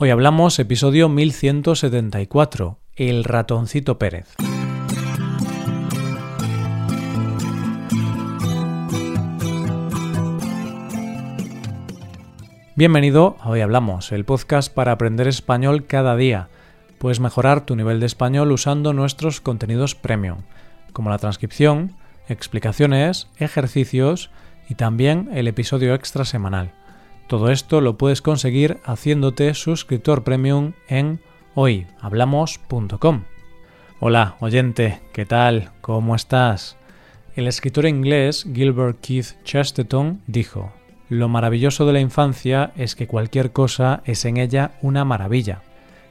Hoy 0.00 0.10
hablamos 0.10 0.60
episodio 0.60 1.08
1174, 1.08 2.78
El 2.94 3.24
ratoncito 3.24 3.98
Pérez. 3.98 4.36
Bienvenido 12.76 13.36
a 13.40 13.48
Hoy 13.48 13.60
Hablamos, 13.60 14.12
el 14.12 14.24
podcast 14.24 14.72
para 14.72 14.92
aprender 14.92 15.26
español 15.26 15.86
cada 15.88 16.14
día. 16.14 16.48
Puedes 16.98 17.18
mejorar 17.18 17.66
tu 17.66 17.74
nivel 17.74 17.98
de 17.98 18.06
español 18.06 18.52
usando 18.52 18.92
nuestros 18.92 19.40
contenidos 19.40 19.96
premium, 19.96 20.42
como 20.92 21.10
la 21.10 21.18
transcripción, 21.18 21.96
explicaciones, 22.28 23.26
ejercicios 23.38 24.30
y 24.68 24.76
también 24.76 25.28
el 25.32 25.48
episodio 25.48 25.92
extra 25.94 26.24
semanal. 26.24 26.77
Todo 27.28 27.50
esto 27.50 27.82
lo 27.82 27.98
puedes 27.98 28.22
conseguir 28.22 28.78
haciéndote 28.84 29.52
suscriptor 29.52 30.24
premium 30.24 30.72
en 30.88 31.20
hoyhablamos.com. 31.54 33.24
Hola, 34.00 34.36
oyente, 34.40 35.00
¿qué 35.12 35.26
tal? 35.26 35.72
¿Cómo 35.82 36.14
estás? 36.14 36.78
El 37.36 37.46
escritor 37.46 37.84
inglés 37.84 38.46
Gilbert 38.54 38.98
Keith 39.02 39.34
Chesterton 39.44 40.22
dijo, 40.26 40.72
Lo 41.10 41.28
maravilloso 41.28 41.84
de 41.84 41.92
la 41.92 42.00
infancia 42.00 42.72
es 42.76 42.94
que 42.94 43.06
cualquier 43.06 43.52
cosa 43.52 44.00
es 44.06 44.24
en 44.24 44.38
ella 44.38 44.70
una 44.80 45.04
maravilla. 45.04 45.60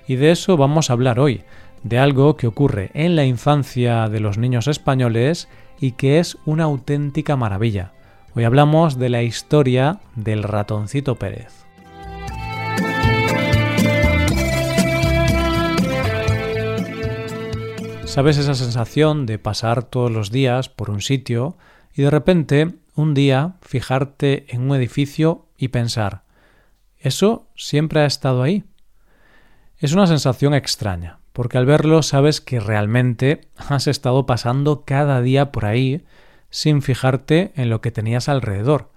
Y 0.07 0.17
de 0.17 0.29
eso 0.29 0.55
vamos 0.55 0.91
a 0.91 0.93
hablar 0.93 1.19
hoy, 1.19 1.41
de 1.81 1.97
algo 1.97 2.37
que 2.37 2.45
ocurre 2.45 2.91
en 2.93 3.15
la 3.15 3.25
infancia 3.25 4.07
de 4.07 4.19
los 4.19 4.37
niños 4.37 4.67
españoles 4.67 5.49
y 5.79 5.93
que 5.93 6.19
es 6.19 6.37
una 6.45 6.65
auténtica 6.65 7.35
maravilla. 7.35 7.93
Hoy 8.37 8.43
hablamos 8.43 8.99
de 8.99 9.09
la 9.09 9.23
historia 9.23 9.99
del 10.15 10.43
ratoncito 10.43 11.15
Pérez. 11.15 11.65
¿Sabes 18.05 18.37
esa 18.37 18.53
sensación 18.53 19.25
de 19.25 19.39
pasar 19.39 19.81
todos 19.81 20.11
los 20.11 20.29
días 20.29 20.69
por 20.69 20.91
un 20.91 21.01
sitio 21.01 21.57
y 21.95 22.03
de 22.03 22.11
repente 22.11 22.75
un 22.93 23.15
día 23.15 23.55
fijarte 23.63 24.45
en 24.53 24.69
un 24.69 24.75
edificio 24.75 25.47
y 25.57 25.69
pensar, 25.69 26.21
¿eso 26.99 27.47
siempre 27.55 28.01
ha 28.01 28.05
estado 28.05 28.43
ahí? 28.43 28.65
Es 29.79 29.93
una 29.93 30.05
sensación 30.05 30.53
extraña, 30.53 31.17
porque 31.33 31.57
al 31.57 31.65
verlo 31.65 32.03
sabes 32.03 32.39
que 32.39 32.59
realmente 32.59 33.47
has 33.57 33.87
estado 33.87 34.27
pasando 34.27 34.85
cada 34.85 35.21
día 35.21 35.51
por 35.51 35.65
ahí 35.65 36.05
sin 36.57 36.81
fijarte 36.81 37.51
en 37.55 37.69
lo 37.69 37.81
que 37.81 37.91
tenías 37.91 38.29
alrededor. 38.29 38.89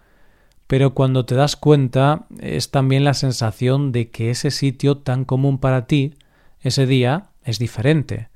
Pero 0.67 0.95
cuando 0.95 1.27
te 1.27 1.35
das 1.35 1.57
cuenta 1.57 2.25
es 2.39 2.71
también 2.71 3.05
la 3.05 3.13
sensación 3.13 3.93
de 3.93 4.09
que 4.09 4.31
ese 4.31 4.51
sitio 4.51 4.97
tan 4.97 5.27
común 5.27 5.59
para 5.59 5.87
ti, 5.87 6.15
ese 6.63 6.87
día, 6.87 7.33
es 7.45 7.59
diferente. 7.59 8.31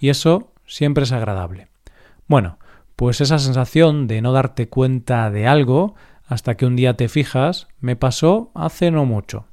Y 0.00 0.08
eso 0.08 0.50
siempre 0.66 1.04
es 1.04 1.12
agradable. 1.12 1.68
Bueno, 2.26 2.58
pues 2.96 3.20
esa 3.20 3.38
sensación 3.38 4.08
de 4.08 4.20
no 4.20 4.32
darte 4.32 4.68
cuenta 4.68 5.30
de 5.30 5.46
algo 5.46 5.94
hasta 6.26 6.56
que 6.56 6.66
un 6.66 6.74
día 6.74 6.96
te 6.96 7.08
fijas 7.08 7.68
me 7.78 7.94
pasó 7.94 8.50
hace 8.56 8.90
no 8.90 9.04
mucho. 9.04 9.46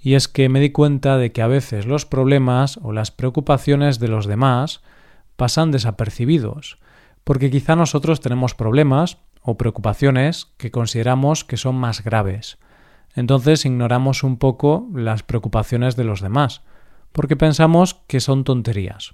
Y 0.00 0.14
es 0.14 0.26
que 0.26 0.48
me 0.48 0.58
di 0.58 0.70
cuenta 0.70 1.16
de 1.16 1.30
que 1.30 1.42
a 1.42 1.46
veces 1.46 1.86
los 1.86 2.06
problemas 2.06 2.80
o 2.82 2.90
las 2.90 3.12
preocupaciones 3.12 4.00
de 4.00 4.08
los 4.08 4.26
demás 4.26 4.82
pasan 5.36 5.70
desapercibidos, 5.70 6.80
porque 7.28 7.50
quizá 7.50 7.76
nosotros 7.76 8.22
tenemos 8.22 8.54
problemas 8.54 9.18
o 9.42 9.58
preocupaciones 9.58 10.46
que 10.56 10.70
consideramos 10.70 11.44
que 11.44 11.58
son 11.58 11.74
más 11.74 12.02
graves. 12.02 12.56
Entonces 13.14 13.66
ignoramos 13.66 14.22
un 14.22 14.38
poco 14.38 14.88
las 14.94 15.24
preocupaciones 15.24 15.94
de 15.94 16.04
los 16.04 16.22
demás, 16.22 16.62
porque 17.12 17.36
pensamos 17.36 18.00
que 18.06 18.20
son 18.20 18.44
tonterías. 18.44 19.12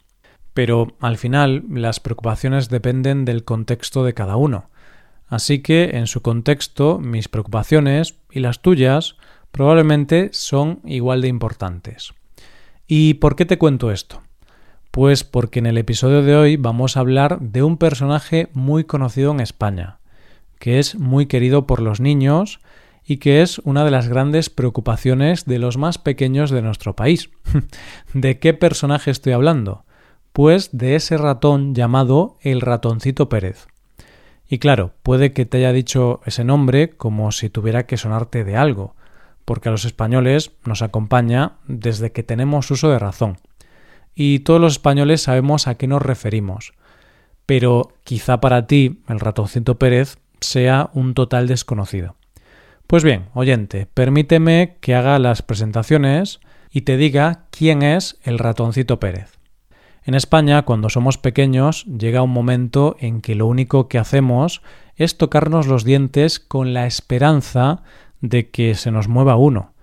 Pero 0.52 0.94
al 1.00 1.18
final 1.18 1.64
las 1.68 1.98
preocupaciones 1.98 2.68
dependen 2.68 3.24
del 3.24 3.42
contexto 3.42 4.04
de 4.04 4.14
cada 4.14 4.36
uno. 4.36 4.70
Así 5.26 5.58
que 5.58 5.96
en 5.96 6.06
su 6.06 6.22
contexto 6.22 7.00
mis 7.00 7.26
preocupaciones 7.26 8.20
y 8.30 8.38
las 8.38 8.62
tuyas 8.62 9.16
probablemente 9.50 10.28
son 10.32 10.78
igual 10.84 11.20
de 11.20 11.26
importantes. 11.26 12.14
¿Y 12.86 13.14
por 13.14 13.34
qué 13.34 13.44
te 13.44 13.58
cuento 13.58 13.90
esto? 13.90 14.22
Pues 14.94 15.24
porque 15.24 15.58
en 15.58 15.66
el 15.66 15.76
episodio 15.76 16.22
de 16.22 16.36
hoy 16.36 16.56
vamos 16.56 16.96
a 16.96 17.00
hablar 17.00 17.40
de 17.40 17.64
un 17.64 17.78
personaje 17.78 18.48
muy 18.52 18.84
conocido 18.84 19.32
en 19.32 19.40
España, 19.40 19.98
que 20.60 20.78
es 20.78 20.94
muy 20.94 21.26
querido 21.26 21.66
por 21.66 21.82
los 21.82 21.98
niños 21.98 22.60
y 23.04 23.16
que 23.16 23.42
es 23.42 23.58
una 23.64 23.84
de 23.84 23.90
las 23.90 24.06
grandes 24.06 24.50
preocupaciones 24.50 25.46
de 25.46 25.58
los 25.58 25.78
más 25.78 25.98
pequeños 25.98 26.52
de 26.52 26.62
nuestro 26.62 26.94
país. 26.94 27.30
¿De 28.14 28.38
qué 28.38 28.54
personaje 28.54 29.10
estoy 29.10 29.32
hablando? 29.32 29.84
Pues 30.32 30.70
de 30.70 30.94
ese 30.94 31.16
ratón 31.16 31.74
llamado 31.74 32.36
el 32.40 32.60
ratoncito 32.60 33.28
Pérez. 33.28 33.66
Y 34.48 34.58
claro, 34.58 34.92
puede 35.02 35.32
que 35.32 35.44
te 35.44 35.56
haya 35.56 35.72
dicho 35.72 36.20
ese 36.24 36.44
nombre 36.44 36.90
como 36.90 37.32
si 37.32 37.50
tuviera 37.50 37.86
que 37.86 37.96
sonarte 37.96 38.44
de 38.44 38.56
algo, 38.56 38.94
porque 39.44 39.70
a 39.70 39.72
los 39.72 39.86
españoles 39.86 40.52
nos 40.64 40.82
acompaña 40.82 41.54
desde 41.66 42.12
que 42.12 42.22
tenemos 42.22 42.70
uso 42.70 42.90
de 42.90 43.00
razón 43.00 43.38
y 44.14 44.40
todos 44.40 44.60
los 44.60 44.74
españoles 44.74 45.22
sabemos 45.22 45.66
a 45.66 45.76
qué 45.76 45.86
nos 45.86 46.02
referimos. 46.02 46.72
Pero 47.46 47.92
quizá 48.04 48.40
para 48.40 48.66
ti 48.66 49.02
el 49.08 49.20
ratoncito 49.20 49.78
Pérez 49.78 50.18
sea 50.40 50.90
un 50.94 51.14
total 51.14 51.46
desconocido. 51.46 52.16
Pues 52.86 53.02
bien, 53.02 53.26
oyente, 53.34 53.86
permíteme 53.92 54.76
que 54.80 54.94
haga 54.94 55.18
las 55.18 55.42
presentaciones 55.42 56.40
y 56.70 56.82
te 56.82 56.96
diga 56.96 57.46
quién 57.50 57.82
es 57.82 58.18
el 58.22 58.38
ratoncito 58.38 59.00
Pérez. 59.00 59.38
En 60.04 60.14
España, 60.14 60.62
cuando 60.62 60.90
somos 60.90 61.16
pequeños, 61.16 61.86
llega 61.86 62.22
un 62.22 62.30
momento 62.30 62.96
en 63.00 63.22
que 63.22 63.34
lo 63.34 63.46
único 63.46 63.88
que 63.88 63.98
hacemos 63.98 64.60
es 64.96 65.16
tocarnos 65.16 65.66
los 65.66 65.84
dientes 65.84 66.40
con 66.40 66.74
la 66.74 66.86
esperanza 66.86 67.82
de 68.20 68.50
que 68.50 68.74
se 68.74 68.90
nos 68.90 69.08
mueva 69.08 69.36
uno 69.36 69.73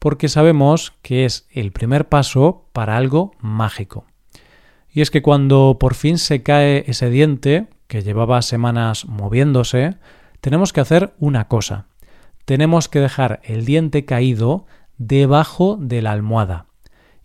porque 0.00 0.28
sabemos 0.28 0.94
que 1.02 1.24
es 1.24 1.46
el 1.52 1.70
primer 1.70 2.08
paso 2.08 2.64
para 2.72 2.96
algo 2.96 3.32
mágico. 3.38 4.06
Y 4.92 5.02
es 5.02 5.12
que 5.12 5.22
cuando 5.22 5.76
por 5.78 5.94
fin 5.94 6.18
se 6.18 6.42
cae 6.42 6.84
ese 6.88 7.10
diente, 7.10 7.68
que 7.86 8.02
llevaba 8.02 8.42
semanas 8.42 9.04
moviéndose, 9.04 9.96
tenemos 10.40 10.72
que 10.72 10.80
hacer 10.80 11.12
una 11.18 11.46
cosa. 11.46 11.86
Tenemos 12.44 12.88
que 12.88 12.98
dejar 12.98 13.40
el 13.44 13.64
diente 13.64 14.04
caído 14.04 14.66
debajo 14.96 15.76
de 15.78 16.02
la 16.02 16.12
almohada, 16.12 16.66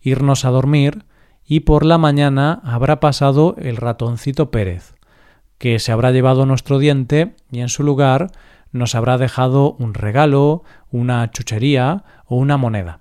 irnos 0.00 0.44
a 0.44 0.50
dormir 0.50 1.04
y 1.46 1.60
por 1.60 1.84
la 1.84 1.98
mañana 1.98 2.60
habrá 2.62 3.00
pasado 3.00 3.54
el 3.58 3.76
ratoncito 3.76 4.50
Pérez, 4.50 4.94
que 5.58 5.78
se 5.78 5.92
habrá 5.92 6.10
llevado 6.10 6.44
nuestro 6.44 6.78
diente 6.78 7.34
y 7.50 7.60
en 7.60 7.68
su 7.68 7.82
lugar 7.82 8.30
nos 8.76 8.94
habrá 8.94 9.18
dejado 9.18 9.72
un 9.78 9.94
regalo, 9.94 10.62
una 10.90 11.30
chuchería 11.30 12.04
o 12.26 12.36
una 12.36 12.56
moneda. 12.56 13.00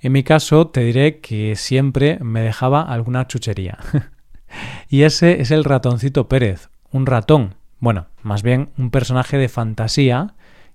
En 0.00 0.12
mi 0.12 0.22
caso 0.22 0.66
te 0.66 0.80
diré 0.80 1.20
que 1.20 1.56
siempre 1.56 2.18
me 2.20 2.42
dejaba 2.42 2.82
alguna 2.82 3.26
chuchería. 3.26 3.78
y 4.88 5.02
ese 5.02 5.40
es 5.40 5.50
el 5.50 5.64
ratoncito 5.64 6.28
Pérez, 6.28 6.68
un 6.90 7.06
ratón, 7.06 7.54
bueno, 7.80 8.06
más 8.22 8.42
bien 8.42 8.70
un 8.78 8.90
personaje 8.90 9.38
de 9.38 9.48
fantasía 9.48 10.34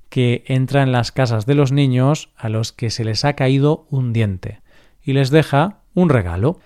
que 0.09 0.43
entra 0.47 0.83
en 0.83 0.91
las 0.91 1.11
casas 1.11 1.45
de 1.45 1.55
los 1.55 1.71
niños 1.71 2.29
a 2.35 2.49
los 2.49 2.71
que 2.71 2.89
se 2.89 3.05
les 3.05 3.25
ha 3.25 3.33
caído 3.33 3.85
un 3.89 4.13
diente 4.13 4.61
y 5.03 5.13
les 5.13 5.29
deja 5.29 5.77
un 5.93 6.09
regalo. 6.09 6.59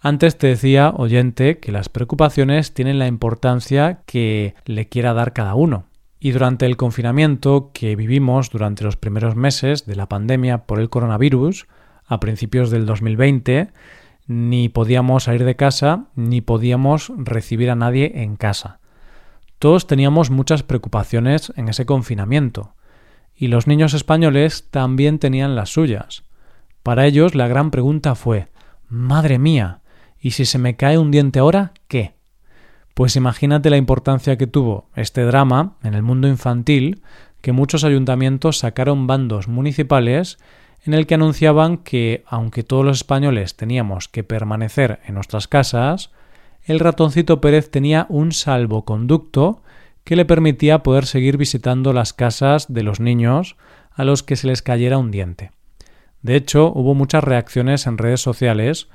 Antes 0.00 0.38
te 0.38 0.46
decía, 0.46 0.92
oyente, 0.96 1.58
que 1.58 1.72
las 1.72 1.88
preocupaciones 1.88 2.74
tienen 2.74 2.98
la 2.98 3.06
importancia 3.06 4.02
que 4.06 4.54
le 4.64 4.88
quiera 4.88 5.14
dar 5.14 5.32
cada 5.32 5.54
uno. 5.54 5.86
Y 6.18 6.30
durante 6.30 6.66
el 6.66 6.76
confinamiento 6.76 7.70
que 7.72 7.94
vivimos 7.94 8.50
durante 8.50 8.84
los 8.84 8.96
primeros 8.96 9.36
meses 9.36 9.86
de 9.86 9.96
la 9.96 10.08
pandemia 10.08 10.66
por 10.66 10.80
el 10.80 10.88
coronavirus, 10.88 11.66
a 12.06 12.20
principios 12.20 12.70
del 12.70 12.86
2020, 12.86 13.72
ni 14.26 14.68
podíamos 14.68 15.24
salir 15.24 15.44
de 15.44 15.56
casa 15.56 16.06
ni 16.14 16.40
podíamos 16.40 17.12
recibir 17.16 17.70
a 17.70 17.76
nadie 17.76 18.22
en 18.22 18.36
casa. 18.36 18.80
Todos 19.58 19.86
teníamos 19.86 20.30
muchas 20.30 20.62
preocupaciones 20.62 21.52
en 21.56 21.68
ese 21.68 21.86
confinamiento, 21.86 22.74
y 23.34 23.48
los 23.48 23.66
niños 23.66 23.94
españoles 23.94 24.68
también 24.70 25.18
tenían 25.18 25.56
las 25.56 25.70
suyas. 25.70 26.24
Para 26.82 27.06
ellos 27.06 27.34
la 27.34 27.48
gran 27.48 27.70
pregunta 27.70 28.14
fue 28.14 28.48
Madre 28.88 29.38
mía, 29.38 29.80
¿y 30.20 30.32
si 30.32 30.44
se 30.44 30.58
me 30.58 30.76
cae 30.76 30.98
un 30.98 31.10
diente 31.10 31.38
ahora, 31.38 31.72
qué? 31.88 32.14
Pues 32.96 33.14
imagínate 33.14 33.68
la 33.68 33.76
importancia 33.76 34.38
que 34.38 34.46
tuvo 34.46 34.88
este 34.96 35.24
drama 35.24 35.76
en 35.82 35.92
el 35.92 36.02
mundo 36.02 36.28
infantil 36.28 37.02
que 37.42 37.52
muchos 37.52 37.84
ayuntamientos 37.84 38.56
sacaron 38.56 39.06
bandos 39.06 39.48
municipales 39.48 40.38
en 40.86 40.94
el 40.94 41.06
que 41.06 41.16
anunciaban 41.16 41.76
que, 41.76 42.24
aunque 42.26 42.62
todos 42.62 42.86
los 42.86 42.96
españoles 42.96 43.54
teníamos 43.54 44.08
que 44.08 44.24
permanecer 44.24 45.00
en 45.06 45.16
nuestras 45.16 45.46
casas, 45.46 46.10
el 46.64 46.80
ratoncito 46.80 47.38
Pérez 47.42 47.70
tenía 47.70 48.06
un 48.08 48.32
salvoconducto 48.32 49.60
que 50.02 50.16
le 50.16 50.24
permitía 50.24 50.82
poder 50.82 51.04
seguir 51.04 51.36
visitando 51.36 51.92
las 51.92 52.14
casas 52.14 52.72
de 52.72 52.82
los 52.82 52.98
niños 52.98 53.56
a 53.92 54.04
los 54.04 54.22
que 54.22 54.36
se 54.36 54.46
les 54.46 54.62
cayera 54.62 54.96
un 54.96 55.10
diente. 55.10 55.50
De 56.22 56.34
hecho, 56.34 56.72
hubo 56.74 56.94
muchas 56.94 57.22
reacciones 57.22 57.86
en 57.86 57.98
redes 57.98 58.22
sociales 58.22 58.88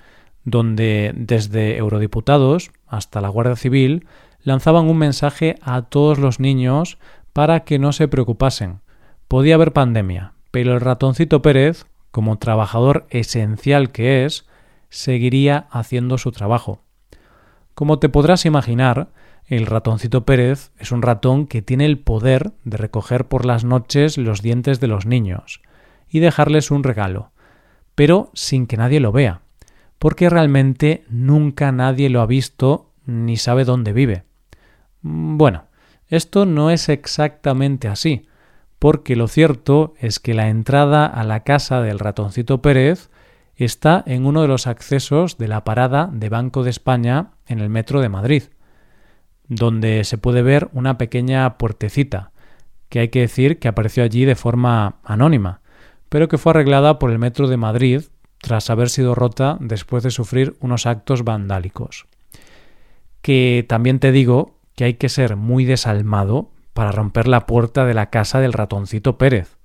donde 0.44 1.14
desde 1.16 1.78
eurodiputados 1.78 2.72
hasta 2.88 3.22
la 3.22 3.30
Guardia 3.30 3.56
Civil 3.56 4.06
lanzaban 4.44 4.90
un 4.90 4.98
mensaje 4.98 5.56
a 5.62 5.84
todos 5.84 6.18
los 6.20 6.40
niños 6.40 6.98
para 7.34 7.62
que 7.62 7.80
no 7.80 7.94
se 7.94 8.08
preocupasen. 8.08 8.80
Podía 9.28 9.56
haber 9.56 9.72
pandemia, 9.72 10.34
pero 10.52 10.74
el 10.74 10.82
ratoncito 10.82 11.42
Pérez, 11.42 11.86
como 12.12 12.38
trabajador 12.38 13.06
esencial 13.10 13.92
que 13.92 14.26
es, 14.26 14.46
seguiría 14.90 15.68
haciendo 15.72 16.18
su 16.18 16.32
trabajo. 16.32 16.82
Como 17.74 18.00
te 18.00 18.10
podrás 18.10 18.46
imaginar, 18.46 19.10
el 19.46 19.66
ratoncito 19.66 20.26
Pérez 20.26 20.72
es 20.78 20.92
un 20.92 21.02
ratón 21.02 21.48
que 21.48 21.62
tiene 21.62 21.86
el 21.86 21.98
poder 22.00 22.52
de 22.64 22.78
recoger 22.78 23.28
por 23.28 23.46
las 23.46 23.64
noches 23.64 24.18
los 24.18 24.42
dientes 24.42 24.80
de 24.80 24.88
los 24.88 25.06
niños 25.06 25.62
y 26.10 26.20
dejarles 26.20 26.72
un 26.72 26.84
regalo, 26.84 27.32
pero 27.96 28.30
sin 28.34 28.68
que 28.68 28.78
nadie 28.78 29.00
lo 29.00 29.12
vea, 29.12 29.42
porque 30.02 30.32
realmente 30.32 31.04
nunca 31.10 31.72
nadie 31.72 32.10
lo 32.10 32.22
ha 32.22 32.26
visto 32.26 32.90
ni 33.06 33.38
sabe 33.38 33.66
dónde 33.66 33.94
vive. 33.94 34.24
Bueno, 35.04 35.66
esto 36.08 36.48
no 36.48 36.72
es 36.72 36.90
exactamente 36.90 37.88
así, 37.88 38.28
porque 38.80 39.16
lo 39.16 39.28
cierto 39.28 39.94
es 40.00 40.20
que 40.20 40.34
la 40.34 40.50
entrada 40.50 41.06
a 41.06 41.24
la 41.24 41.42
casa 41.42 41.82
del 41.82 42.00
ratoncito 42.00 42.64
Pérez 42.64 43.12
está 43.56 44.04
en 44.08 44.26
uno 44.26 44.42
de 44.42 44.48
los 44.48 44.66
accesos 44.66 45.38
de 45.38 45.48
la 45.48 45.64
parada 45.64 46.10
de 46.12 46.30
Banco 46.30 46.64
de 46.64 46.72
España 46.72 47.34
en 47.46 47.60
el 47.60 47.70
metro 47.70 48.02
de 48.02 48.10
Madrid, 48.10 48.46
donde 49.50 50.04
se 50.04 50.18
puede 50.18 50.42
ver 50.42 50.70
una 50.74 50.98
pequeña 50.98 51.60
puertecita, 51.60 52.32
que 52.90 53.02
hay 53.02 53.10
que 53.10 53.20
decir 53.20 53.60
que 53.60 53.68
apareció 53.68 54.04
allí 54.04 54.26
de 54.26 54.34
forma 54.34 54.96
anónima, 55.04 55.62
pero 56.10 56.28
que 56.28 56.40
fue 56.40 56.54
arreglada 56.54 56.98
por 56.98 57.12
el 57.12 57.20
metro 57.20 57.48
de 57.48 57.58
Madrid 57.58 58.02
tras 58.42 58.70
haber 58.70 58.90
sido 58.90 59.16
rota 59.16 59.58
después 59.60 60.04
de 60.04 60.12
sufrir 60.12 60.56
unos 60.60 60.86
actos 60.86 61.24
vandálicos. 61.24 62.08
Que 63.22 63.66
también 63.68 64.00
te 64.00 64.12
digo 64.12 64.56
que 64.76 64.84
hay 64.84 64.94
que 64.96 65.10
ser 65.10 65.36
muy 65.36 65.64
desalmado 65.64 66.50
para 66.74 66.92
romper 66.92 67.28
la 67.28 67.46
puerta 67.46 67.86
de 67.86 67.94
la 67.94 68.10
casa 68.10 68.40
del 68.40 68.54
ratoncito 68.54 69.18
Pérez, 69.18 69.58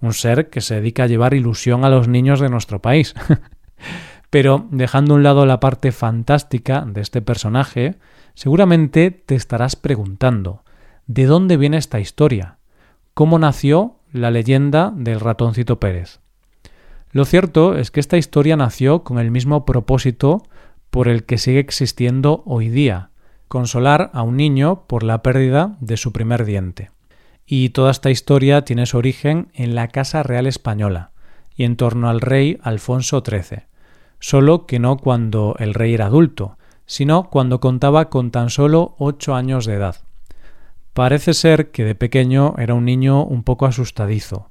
un 0.00 0.14
ser 0.14 0.48
que 0.48 0.60
se 0.60 0.76
dedica 0.76 1.04
a 1.04 1.06
llevar 1.06 1.34
ilusión 1.34 1.84
a 1.84 1.90
los 1.90 2.08
niños 2.08 2.40
de 2.40 2.48
nuestro 2.48 2.80
país. 2.80 3.14
Pero 4.30 4.66
dejando 4.70 5.14
a 5.14 5.16
un 5.16 5.22
lado 5.22 5.46
la 5.46 5.60
parte 5.60 5.92
fantástica 5.92 6.84
de 6.86 7.00
este 7.02 7.22
personaje, 7.22 7.96
seguramente 8.34 9.10
te 9.10 9.34
estarás 9.34 9.76
preguntando 9.76 10.64
¿de 11.06 11.26
dónde 11.26 11.56
viene 11.56 11.76
esta 11.76 12.00
historia? 12.00 12.58
¿Cómo 13.12 13.38
nació 13.38 14.00
la 14.12 14.30
leyenda 14.30 14.92
del 14.96 15.20
ratoncito 15.20 15.78
Pérez? 15.78 16.23
Lo 17.14 17.24
cierto 17.24 17.76
es 17.76 17.92
que 17.92 18.00
esta 18.00 18.16
historia 18.16 18.56
nació 18.56 19.04
con 19.04 19.20
el 19.20 19.30
mismo 19.30 19.64
propósito 19.64 20.42
por 20.90 21.06
el 21.06 21.22
que 21.22 21.38
sigue 21.38 21.60
existiendo 21.60 22.42
hoy 22.44 22.68
día, 22.68 23.10
consolar 23.46 24.10
a 24.14 24.22
un 24.22 24.36
niño 24.36 24.82
por 24.88 25.04
la 25.04 25.22
pérdida 25.22 25.76
de 25.78 25.96
su 25.96 26.10
primer 26.10 26.44
diente. 26.44 26.90
Y 27.46 27.68
toda 27.68 27.92
esta 27.92 28.10
historia 28.10 28.64
tiene 28.64 28.84
su 28.86 28.98
origen 28.98 29.46
en 29.54 29.76
la 29.76 29.86
Casa 29.86 30.24
Real 30.24 30.48
Española 30.48 31.12
y 31.54 31.62
en 31.62 31.76
torno 31.76 32.08
al 32.08 32.20
rey 32.20 32.58
Alfonso 32.64 33.22
XIII, 33.24 33.62
solo 34.18 34.66
que 34.66 34.80
no 34.80 34.96
cuando 34.96 35.54
el 35.60 35.72
rey 35.72 35.94
era 35.94 36.06
adulto, 36.06 36.58
sino 36.84 37.30
cuando 37.30 37.60
contaba 37.60 38.10
con 38.10 38.32
tan 38.32 38.50
solo 38.50 38.96
ocho 38.98 39.36
años 39.36 39.66
de 39.66 39.74
edad. 39.74 39.98
Parece 40.94 41.32
ser 41.32 41.70
que 41.70 41.84
de 41.84 41.94
pequeño 41.94 42.56
era 42.58 42.74
un 42.74 42.84
niño 42.84 43.22
un 43.22 43.44
poco 43.44 43.66
asustadizo, 43.66 44.50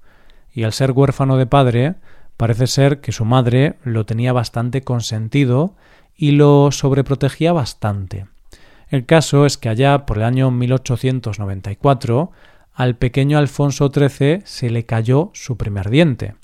y 0.54 0.64
al 0.64 0.72
ser 0.72 0.92
huérfano 0.92 1.36
de 1.36 1.46
padre, 1.46 1.96
parece 2.38 2.68
ser 2.68 3.02
que 3.02 3.12
su 3.12 3.26
madre 3.26 3.76
lo 3.84 4.06
tenía 4.06 4.34
bastante 4.34 4.82
consentido 4.82 5.76
y 6.16 6.32
lo 6.32 6.72
sobreprotegía 6.72 7.54
bastante. 7.54 8.28
El 8.90 9.06
caso 9.06 9.46
es 9.46 9.58
que 9.58 9.70
allá 9.70 10.06
por 10.06 10.18
el 10.18 10.24
año 10.24 10.52
1894 10.52 12.32
al 12.74 12.96
pequeño 12.96 13.38
Alfonso 13.38 13.92
XIII 13.94 14.42
se 14.46 14.70
le 14.70 14.86
cayó 14.86 15.32
su 15.34 15.58
primer 15.58 15.90
diente. 15.90 16.36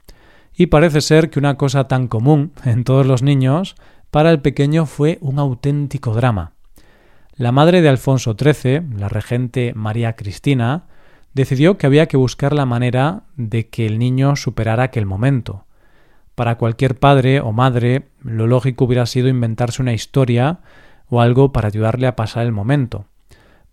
Y 0.56 0.68
parece 0.68 1.02
ser 1.02 1.30
que 1.30 1.40
una 1.40 1.58
cosa 1.58 1.88
tan 1.88 2.08
común 2.08 2.54
en 2.66 2.84
todos 2.84 3.06
los 3.06 3.24
niños, 3.24 3.76
para 4.12 4.32
el 4.32 4.42
pequeño 4.42 4.86
fue 4.86 5.18
un 5.22 5.40
auténtico 5.40 6.14
drama. 6.14 6.54
La 7.36 7.52
madre 7.52 7.82
de 7.82 7.90
Alfonso 7.90 8.36
XIII, 8.38 8.82
la 8.98 9.08
regente 9.08 9.74
María 9.76 10.16
Cristina, 10.16 10.88
decidió 11.34 11.78
que 11.78 11.86
había 11.86 12.08
que 12.08 12.18
buscar 12.18 12.54
la 12.54 12.66
manera 12.66 13.24
de 13.38 13.70
que 13.70 13.86
el 13.86 14.00
niño 14.00 14.36
superara 14.36 14.84
aquel 14.84 15.06
momento. 15.06 15.66
Para 16.40 16.56
cualquier 16.56 16.98
padre 16.98 17.42
o 17.42 17.52
madre, 17.52 18.04
lo 18.24 18.48
lógico 18.48 18.86
hubiera 18.86 19.06
sido 19.08 19.28
inventarse 19.28 19.82
una 19.82 19.92
historia 19.92 20.60
o 21.10 21.20
algo 21.20 21.52
para 21.52 21.68
ayudarle 21.68 22.08
a 22.08 22.16
pasar 22.16 22.46
el 22.46 22.54
momento 22.54 23.08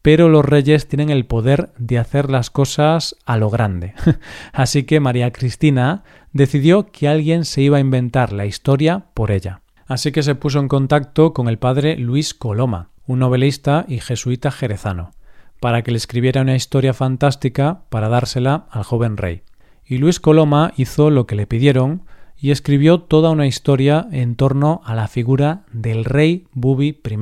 pero 0.03 0.29
los 0.29 0.45
reyes 0.45 0.89
tienen 0.89 1.11
el 1.11 1.27
poder 1.27 1.71
de 1.79 1.99
hacer 1.99 2.29
las 2.29 2.51
cosas 2.51 3.17
a 3.25 3.37
lo 3.37 3.51
grande. 3.51 3.95
Así 4.53 4.83
que 4.83 5.01
María 5.01 5.33
Cristina 5.33 6.03
decidió 6.33 6.87
que 6.87 7.09
alguien 7.09 7.45
se 7.45 7.63
iba 7.63 7.79
a 7.79 7.81
inventar 7.81 8.33
la 8.33 8.47
historia 8.47 9.07
por 9.15 9.31
ella. 9.33 9.63
Así 9.87 10.11
que 10.11 10.25
se 10.25 10.35
puso 10.35 10.59
en 10.59 10.69
contacto 10.69 11.33
con 11.33 11.49
el 11.49 11.59
padre 11.59 11.97
Luis 11.97 12.35
Coloma, 12.35 12.91
un 13.07 13.21
novelista 13.21 13.85
y 13.89 13.99
jesuita 13.99 14.51
jerezano, 14.51 15.13
para 15.61 15.83
que 15.83 15.93
le 15.93 15.97
escribiera 15.97 16.43
una 16.43 16.57
historia 16.57 16.95
fantástica 16.95 17.83
para 17.91 18.09
dársela 18.09 18.67
al 18.71 18.83
joven 18.83 19.17
rey. 19.17 19.43
Y 19.85 19.99
Luis 19.99 20.19
Coloma 20.21 20.73
hizo 20.77 21.11
lo 21.11 21.27
que 21.27 21.37
le 21.37 21.47
pidieron 21.47 22.03
y 22.39 22.51
escribió 22.51 23.01
toda 23.01 23.31
una 23.31 23.47
historia 23.47 24.07
en 24.13 24.37
torno 24.37 24.83
a 24.85 24.95
la 24.95 25.09
figura 25.09 25.65
del 25.73 26.05
rey 26.05 26.47
Bubi 26.53 27.01
I. 27.03 27.19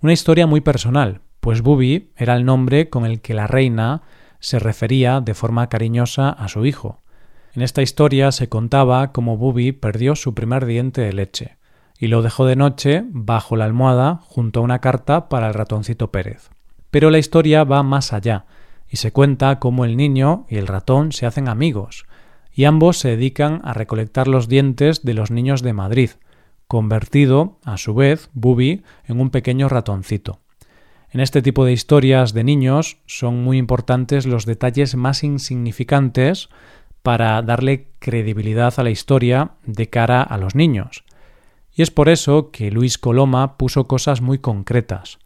Una 0.00 0.12
historia 0.12 0.46
muy 0.46 0.60
personal, 0.60 1.20
pues 1.40 1.60
Bubi 1.60 2.12
era 2.16 2.36
el 2.36 2.44
nombre 2.44 2.88
con 2.88 3.04
el 3.04 3.20
que 3.20 3.34
la 3.34 3.46
reina 3.46 4.02
se 4.38 4.58
refería 4.58 5.20
de 5.20 5.34
forma 5.34 5.68
cariñosa 5.68 6.28
a 6.28 6.48
su 6.48 6.66
hijo. 6.66 7.02
En 7.54 7.62
esta 7.62 7.82
historia 7.82 8.32
se 8.32 8.48
contaba 8.48 9.12
cómo 9.12 9.36
Bubi 9.36 9.72
perdió 9.72 10.16
su 10.16 10.34
primer 10.34 10.66
diente 10.66 11.00
de 11.00 11.12
leche 11.12 11.56
y 11.98 12.08
lo 12.08 12.22
dejó 12.22 12.44
de 12.46 12.56
noche 12.56 13.04
bajo 13.08 13.56
la 13.56 13.64
almohada 13.64 14.20
junto 14.22 14.60
a 14.60 14.62
una 14.62 14.80
carta 14.80 15.28
para 15.28 15.48
el 15.48 15.54
ratoncito 15.54 16.10
Pérez. 16.10 16.50
Pero 16.90 17.10
la 17.10 17.18
historia 17.18 17.64
va 17.64 17.82
más 17.82 18.12
allá 18.12 18.46
y 18.88 18.96
se 18.96 19.12
cuenta 19.12 19.58
cómo 19.58 19.84
el 19.84 19.96
niño 19.96 20.46
y 20.48 20.56
el 20.56 20.66
ratón 20.66 21.12
se 21.12 21.26
hacen 21.26 21.48
amigos 21.48 22.06
y 22.54 22.64
ambos 22.64 22.98
se 22.98 23.08
dedican 23.08 23.60
a 23.64 23.74
recolectar 23.74 24.28
los 24.28 24.48
dientes 24.48 25.02
de 25.02 25.14
los 25.14 25.30
niños 25.30 25.62
de 25.62 25.72
Madrid, 25.72 26.10
convertido, 26.68 27.58
a 27.64 27.76
su 27.76 27.94
vez, 27.94 28.30
Bubi 28.32 28.82
en 29.06 29.20
un 29.20 29.30
pequeño 29.30 29.68
ratoncito. 29.68 30.40
En 31.10 31.20
este 31.20 31.42
tipo 31.42 31.64
de 31.64 31.72
historias 31.72 32.32
de 32.32 32.44
niños 32.44 32.98
son 33.06 33.42
muy 33.42 33.58
importantes 33.58 34.26
los 34.26 34.46
detalles 34.46 34.94
más 34.94 35.22
insignificantes 35.22 36.48
para 37.02 37.40
darle 37.42 37.88
credibilidad 37.98 38.74
a 38.78 38.82
la 38.82 38.90
historia 38.90 39.52
de 39.64 39.90
cara 39.90 40.22
a 40.22 40.38
los 40.38 40.54
niños. 40.54 41.04
Y 41.76 41.82
es 41.82 41.90
por 41.90 42.08
eso 42.08 42.50
que 42.50 42.70
Luis 42.70 42.98
Coloma 42.98 43.56
puso 43.56 43.86
cosas 43.86 44.20
muy 44.20 44.38
concretas, 44.38 45.18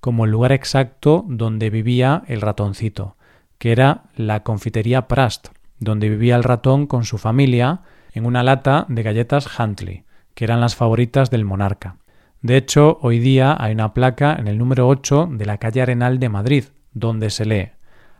como 0.00 0.24
el 0.24 0.30
lugar 0.30 0.52
exacto 0.52 1.24
donde 1.28 1.70
vivía 1.70 2.22
el 2.28 2.40
ratoncito, 2.40 3.16
que 3.58 3.72
era 3.72 4.04
la 4.16 4.42
confitería 4.42 5.08
Prast, 5.08 5.48
donde 5.78 6.08
vivía 6.08 6.36
el 6.36 6.44
ratón 6.44 6.86
con 6.86 7.04
su 7.04 7.18
familia 7.18 7.80
en 8.12 8.26
una 8.26 8.42
lata 8.42 8.86
de 8.88 9.02
galletas 9.02 9.48
Huntley, 9.58 10.04
que 10.34 10.44
eran 10.44 10.60
las 10.60 10.76
favoritas 10.76 11.30
del 11.30 11.44
monarca. 11.44 11.96
De 12.42 12.56
hecho, 12.56 12.98
hoy 13.02 13.18
día 13.18 13.56
hay 13.58 13.72
una 13.72 13.94
placa 13.94 14.36
en 14.38 14.46
el 14.46 14.58
número 14.58 14.86
8 14.88 15.28
de 15.32 15.46
la 15.46 15.58
calle 15.58 15.82
Arenal 15.82 16.18
de 16.18 16.28
Madrid, 16.28 16.64
donde 16.92 17.30
se 17.30 17.44
lee 17.44 17.70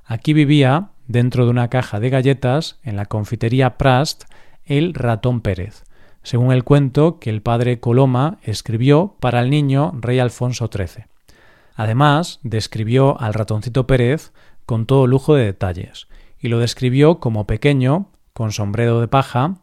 Aquí 0.05 0.33
vivía, 0.33 0.89
dentro 1.07 1.45
de 1.45 1.51
una 1.51 1.69
caja 1.69 2.01
de 2.01 2.11
galletas, 2.11 2.81
en 2.83 2.97
la 2.97 3.07
confitería 3.07 3.77
Prast, 3.77 4.25
el 4.65 4.95
ratón 4.95 5.43
Pérez, 5.43 5.85
según 6.23 6.53
el 6.53 6.65
cuento 6.65 7.19
que 7.19 7.31
el 7.31 7.43
padre 7.43 7.79
Coloma 7.79 8.39
escribió 8.43 9.17
para 9.21 9.41
el 9.41 9.51
niño 9.51 9.93
rey 10.01 10.19
Alfonso 10.19 10.71
XIII. 10.73 11.05
Además, 11.75 12.41
describió 12.43 13.21
al 13.21 13.35
ratoncito 13.35 13.87
Pérez 13.87 14.33
con 14.67 14.87
todo 14.87 15.07
lujo 15.07 15.35
de 15.35 15.45
detalles, 15.45 16.09
y 16.41 16.49
lo 16.49 16.59
describió 16.59 17.21
como 17.21 17.47
pequeño, 17.47 18.11
con 18.33 18.53
sombrero 18.53 19.01
de 19.01 19.09
paja, 19.09 19.57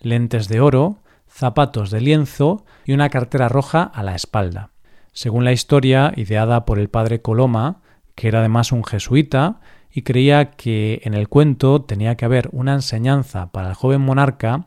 lentes 0.00 0.48
de 0.48 0.60
oro, 0.60 0.98
zapatos 1.28 1.90
de 1.90 2.00
lienzo 2.00 2.64
y 2.84 2.92
una 2.92 3.08
cartera 3.10 3.48
roja 3.48 3.82
a 3.82 4.02
la 4.02 4.14
espalda. 4.14 4.70
Según 5.12 5.44
la 5.44 5.52
historia 5.52 6.12
ideada 6.16 6.64
por 6.64 6.78
el 6.78 6.88
padre 6.88 7.20
Coloma, 7.20 7.82
que 8.14 8.28
era 8.28 8.40
además 8.40 8.72
un 8.72 8.84
jesuita, 8.84 9.60
y 9.90 10.02
creía 10.02 10.52
que 10.52 11.02
en 11.04 11.12
el 11.14 11.28
cuento 11.28 11.82
tenía 11.82 12.16
que 12.16 12.24
haber 12.24 12.48
una 12.52 12.72
enseñanza 12.72 13.52
para 13.52 13.68
el 13.68 13.74
joven 13.74 14.00
monarca, 14.00 14.66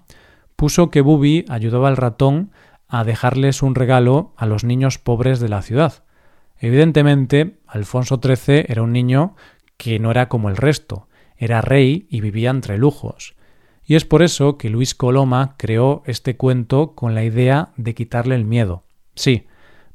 puso 0.56 0.92
que 0.92 1.02
Bubi 1.02 1.46
ayudaba 1.50 1.88
al 1.88 1.98
ratón 1.98 2.52
a 2.88 3.04
dejarles 3.04 3.64
un 3.64 3.74
regalo 3.74 4.34
a 4.38 4.46
los 4.46 4.64
niños 4.64 5.00
pobres 5.00 5.40
de 5.40 5.50
la 5.50 5.64
ciudad. 5.64 6.04
Evidentemente, 6.60 7.58
Alfonso 7.68 8.20
XIII 8.24 8.66
era 8.68 8.84
un 8.84 8.94
niño 8.94 9.36
que 9.78 10.00
no 10.00 10.12
era 10.12 10.30
como 10.30 10.50
el 10.50 10.58
resto, 10.58 11.08
era 11.38 11.62
rey 11.62 12.08
y 12.10 12.22
vivía 12.22 12.50
entre 12.50 12.78
lujos, 12.78 13.36
Y 13.88 13.94
es 13.94 14.04
por 14.04 14.24
eso 14.24 14.58
que 14.58 14.72
Luis 14.72 14.96
Coloma 14.96 15.54
creó 15.58 16.02
este 16.08 16.36
cuento 16.38 16.96
con 16.96 17.14
la 17.14 17.24
idea 17.24 17.70
de 17.78 17.94
quitarle 17.94 18.34
el 18.34 18.44
miedo. 18.44 18.84
Sí, 19.14 19.46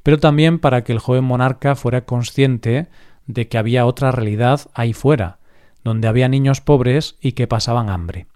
pero 0.04 0.18
también 0.18 0.60
para 0.60 0.84
que 0.84 0.92
el 0.92 1.00
joven 1.00 1.24
monarca 1.24 1.74
fuera 1.74 2.04
consciente 2.04 2.86
de 3.26 3.48
que 3.48 3.58
había 3.58 3.86
otra 3.86 4.12
realidad 4.12 4.60
ahí 4.74 4.92
fuera, 4.92 5.38
donde 5.82 6.08
había 6.08 6.28
niños 6.28 6.60
pobres 6.60 7.16
y 7.20 7.32
que 7.32 7.48
pasaban 7.48 7.90
hambre. 7.90 8.26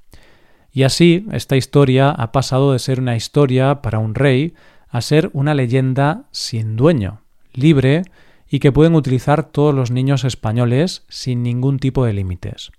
Y 0.73 0.82
así, 0.82 1.26
esta 1.30 1.56
historia 1.56 2.11
ha 2.11 2.32
pasado 2.32 2.73
de 2.73 2.80
ser 2.80 2.99
una 2.99 3.14
historia 3.14 3.80
para 3.80 4.00
un 4.00 4.16
rey 4.16 4.54
a 4.88 5.00
ser 5.00 5.30
una 5.32 5.54
leyenda 5.54 6.25
sin 6.32 6.76
dueño, 6.76 7.20
libre 7.52 8.02
y 8.49 8.58
que 8.58 8.73
pueden 8.73 8.94
utilizar 8.94 9.50
todos 9.50 9.75
los 9.75 9.90
niños 9.90 10.25
españoles 10.25 11.04
sin 11.08 11.42
ningún 11.42 11.78
tipo 11.78 12.04
de 12.04 12.12
límites. 12.12 12.73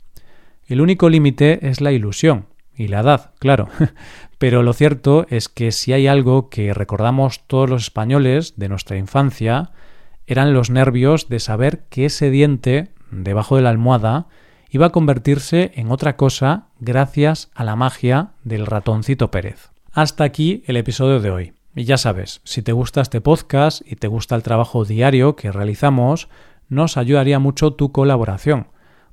El 0.68 0.82
único 0.82 1.10
límite 1.10 1.68
es 1.70 1.82
la 1.82 1.92
ilusión 1.92 2.48
y 2.76 2.88
la 2.88 3.02
edad, 3.02 3.32
claro, 3.40 3.70
pero 4.38 4.64
lo 4.64 4.74
cierto 4.74 5.26
es 5.30 5.48
que 5.48 5.72
si 5.72 5.94
hay 5.94 6.08
algo 6.08 6.50
que 6.50 6.74
recordamos 6.74 7.46
todos 7.48 7.70
los 7.70 7.84
españoles 7.84 8.56
de 8.58 8.70
nuestra 8.70 8.98
infancia, 8.98 9.72
eran 10.28 10.54
los 10.54 10.70
nervios 10.70 11.30
de 11.30 11.40
saber 11.40 11.84
que 11.90 12.06
ese 12.06 12.30
diente 12.30 12.90
debajo 13.12 13.56
de 13.56 13.62
la 13.62 13.70
almohada 13.70 14.28
iba 14.70 14.88
a 14.88 14.92
convertirse 14.92 15.72
en 15.76 15.92
otra 15.92 16.18
cosa 16.18 16.68
gracias 16.80 17.50
a 17.54 17.64
la 17.64 17.76
magia 17.76 18.32
del 18.44 18.66
ratoncito 18.66 19.32
Pérez. 19.32 19.70
Hasta 19.94 20.24
aquí 20.24 20.64
el 20.66 20.78
episodio 20.78 21.20
de 21.20 21.30
hoy. 21.30 21.54
Y 21.76 21.84
ya 21.84 21.98
sabes, 21.98 22.42
si 22.44 22.62
te 22.62 22.72
gusta 22.72 23.02
este 23.02 23.22
podcast 23.22 23.82
y 23.86 23.96
te 23.96 24.08
gusta 24.08 24.36
el 24.36 24.44
trabajo 24.44 24.84
diario 24.84 25.36
que 25.36 25.52
realizamos, 25.52 26.28
nos 26.68 26.98
ayudaría 26.98 27.38
mucho 27.40 27.74
tu 27.74 27.92
colaboración. 27.92 28.68